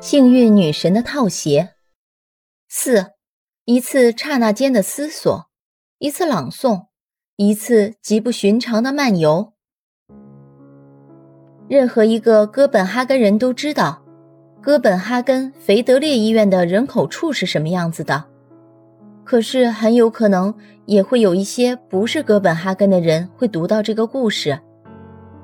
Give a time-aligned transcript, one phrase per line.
[0.00, 1.70] 幸运女神的套鞋。
[2.68, 3.06] 四，
[3.64, 5.46] 一次刹那间的思索，
[5.98, 6.86] 一次朗诵，
[7.34, 9.54] 一次极不寻常的漫游。
[11.68, 14.00] 任何一个哥本哈根人都知道，
[14.62, 18.24] 哥本哈根腓德烈医院的人口处是什么样子的。
[19.24, 20.54] 可是很有可能
[20.86, 24.58] 也会有一些不是哥本哈根的人会读到这个故事。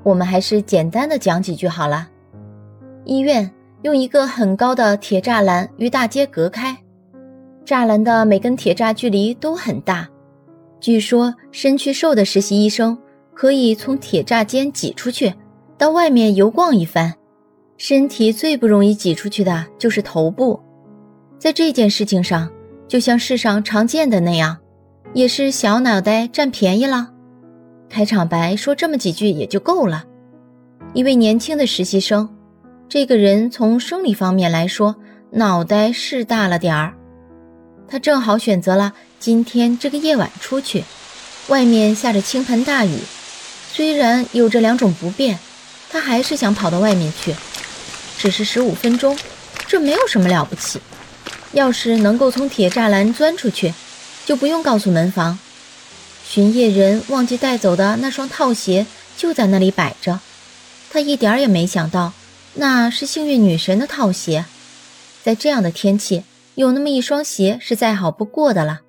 [0.01, 2.09] 我们还是简单的讲几句好了。
[3.03, 3.51] 医院。
[3.85, 6.75] 用一个很高的铁栅栏与大街隔开，
[7.63, 10.09] 栅栏的每根铁栅距离都很大。
[10.79, 12.97] 据说身躯瘦的实习医生
[13.35, 15.31] 可以从铁栅间挤出去，
[15.77, 17.13] 到外面游逛一番。
[17.77, 20.59] 身体最不容易挤出去的就是头部，
[21.37, 22.51] 在这件事情上，
[22.87, 24.57] 就像世上常见的那样，
[25.13, 27.11] 也是小脑袋占便宜了。
[27.87, 30.03] 开场白说这么几句也就够了。
[30.95, 32.27] 一位年轻的实习生。
[32.87, 34.95] 这个人从生理方面来说，
[35.31, 36.93] 脑袋是大了点儿。
[37.87, 40.83] 他正好选择了今天这个夜晚出去，
[41.47, 42.97] 外面下着倾盆大雨。
[43.71, 45.37] 虽然有这两种不便，
[45.89, 47.35] 他还是想跑到外面去。
[48.17, 49.17] 只是十五分钟，
[49.67, 50.79] 这没有什么了不起。
[51.53, 53.73] 要是能够从铁栅栏钻出去，
[54.25, 55.37] 就不用告诉门房。
[56.23, 58.85] 巡夜人忘记带走的那双套鞋
[59.17, 60.19] 就在那里摆着，
[60.91, 62.13] 他一点也没想到。
[62.55, 64.45] 那是幸运女神的套鞋，
[65.21, 66.23] 在这样的天气，
[66.55, 68.79] 有那么一双鞋是再好不过的了。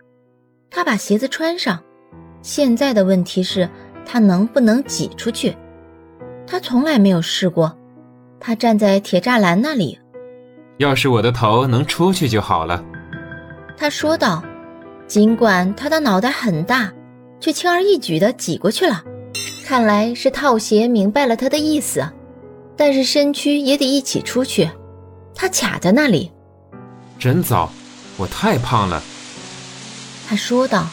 [0.71, 1.83] 她把鞋子穿上，
[2.43, 3.69] 现在的问题是，
[4.05, 5.57] 她能不能挤出去？
[6.47, 7.77] 他从来没有试过。
[8.39, 9.99] 他站在铁栅栏那里，
[10.79, 12.85] 要是我的头能出去就好了。
[13.77, 14.43] 他说道。
[15.09, 16.93] 尽管他的脑袋很大，
[17.39, 19.05] 却轻而易举地挤过去了。
[19.65, 22.05] 看来是套鞋明白了他的意思。
[22.77, 24.71] 但是身躯也得一起出去，
[25.35, 26.31] 他卡在那里，
[27.19, 27.73] 真糟，
[28.17, 29.03] 我太胖了。
[30.29, 30.87] 他说道：“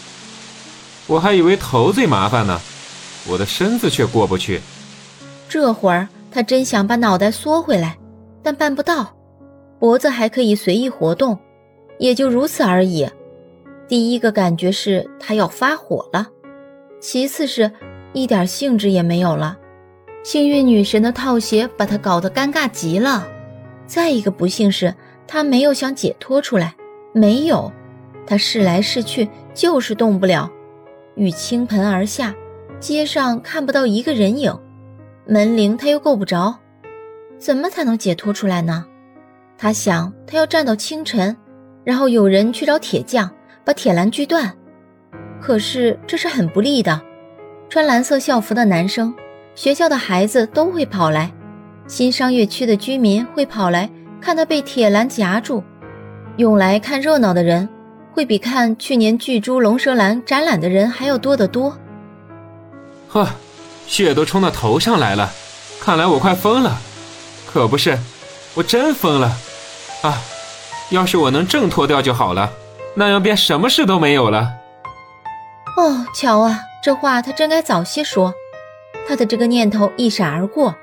[1.07, 2.61] 我还以为头最麻烦呢，
[3.27, 4.61] 我的身子却过不去。”
[5.49, 7.97] 这会儿他真想把脑袋缩回来，
[8.41, 9.15] 但办不到，
[9.79, 11.37] 脖子还可以随意活动，
[11.99, 13.09] 也就如此而已。
[13.87, 16.27] 第一个感觉是他要发火了，
[17.01, 17.71] 其次是
[18.13, 19.57] 一点兴致也没有了。
[20.23, 23.27] 幸运女神的套鞋把他搞得尴尬极了。
[23.85, 24.95] 再一个不幸是，
[25.27, 26.73] 他没有想解脱出来，
[27.13, 27.71] 没有，
[28.25, 30.49] 他试来试去就是动不了。
[31.15, 32.33] 雨倾盆而下，
[32.79, 34.57] 街上看不到一个人影，
[35.27, 36.55] 门铃他又够不着，
[37.37, 38.85] 怎么才能解脱出来呢？
[39.57, 41.35] 他想，他要站到清晨，
[41.83, 43.29] 然后有人去找铁匠
[43.65, 44.51] 把铁栏锯断。
[45.41, 46.99] 可是这是很不利的，
[47.69, 49.13] 穿蓝色校服的男生。
[49.55, 51.31] 学校的孩子都会跑来，
[51.87, 55.63] 新商业区的居民会跑来看他被铁栏夹住，
[56.37, 57.69] 用来看热闹的人
[58.13, 61.77] 会比看去年巨猪龙舌兰展览的人还要多得多。
[63.09, 63.27] 呵，
[63.85, 65.31] 血都冲到头上来了，
[65.79, 66.79] 看来我快疯了。
[67.45, 67.99] 可不是，
[68.55, 69.31] 我真疯了。
[70.01, 70.19] 啊，
[70.89, 72.51] 要是我能挣脱掉就好了，
[72.95, 74.49] 那样便什么事都没有了。
[75.77, 78.33] 哦，瞧啊，这话他真该早些说。
[79.07, 80.75] 他的这个念头一闪而过，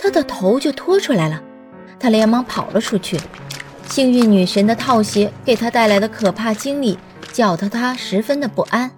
[0.00, 1.42] 他的头就拖出来了。
[2.00, 3.18] 他连忙跑了出去。
[3.88, 6.98] 幸运女神的套鞋给他带来的可怕经历，
[7.32, 8.90] 搅得他十分的不安。